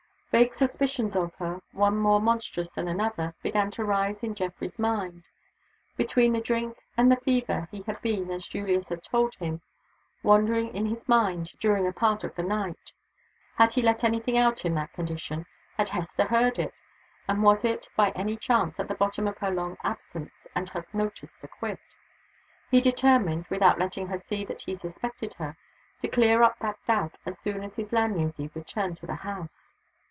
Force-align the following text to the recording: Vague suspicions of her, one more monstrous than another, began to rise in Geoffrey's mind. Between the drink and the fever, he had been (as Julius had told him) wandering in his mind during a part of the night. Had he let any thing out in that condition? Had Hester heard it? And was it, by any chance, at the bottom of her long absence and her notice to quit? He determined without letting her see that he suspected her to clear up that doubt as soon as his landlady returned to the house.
Vague 0.33 0.53
suspicions 0.53 1.13
of 1.13 1.35
her, 1.35 1.61
one 1.73 1.97
more 1.97 2.21
monstrous 2.21 2.71
than 2.71 2.87
another, 2.87 3.35
began 3.43 3.69
to 3.71 3.83
rise 3.83 4.23
in 4.23 4.33
Geoffrey's 4.33 4.79
mind. 4.79 5.23
Between 5.97 6.31
the 6.31 6.39
drink 6.39 6.77
and 6.95 7.11
the 7.11 7.17
fever, 7.17 7.67
he 7.69 7.81
had 7.81 8.01
been 8.01 8.31
(as 8.31 8.47
Julius 8.47 8.87
had 8.87 9.03
told 9.03 9.35
him) 9.35 9.61
wandering 10.23 10.73
in 10.73 10.85
his 10.85 11.09
mind 11.09 11.51
during 11.59 11.85
a 11.85 11.91
part 11.91 12.23
of 12.23 12.33
the 12.35 12.43
night. 12.43 12.93
Had 13.57 13.73
he 13.73 13.81
let 13.81 14.05
any 14.05 14.21
thing 14.21 14.37
out 14.37 14.63
in 14.63 14.73
that 14.75 14.93
condition? 14.93 15.47
Had 15.75 15.89
Hester 15.89 16.23
heard 16.23 16.57
it? 16.57 16.73
And 17.27 17.43
was 17.43 17.65
it, 17.65 17.89
by 17.97 18.11
any 18.11 18.37
chance, 18.37 18.79
at 18.79 18.87
the 18.87 18.95
bottom 18.95 19.27
of 19.27 19.37
her 19.39 19.51
long 19.51 19.75
absence 19.83 20.47
and 20.55 20.69
her 20.69 20.85
notice 20.93 21.35
to 21.39 21.47
quit? 21.49 21.81
He 22.69 22.79
determined 22.79 23.47
without 23.49 23.79
letting 23.79 24.07
her 24.07 24.17
see 24.17 24.45
that 24.45 24.61
he 24.61 24.75
suspected 24.75 25.33
her 25.39 25.57
to 25.99 26.07
clear 26.07 26.41
up 26.41 26.57
that 26.59 26.77
doubt 26.87 27.17
as 27.25 27.37
soon 27.37 27.65
as 27.65 27.75
his 27.75 27.91
landlady 27.91 28.49
returned 28.55 28.95
to 28.99 29.05
the 29.05 29.15
house. 29.15 29.67